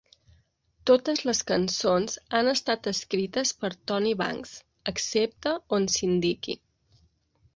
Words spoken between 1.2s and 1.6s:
les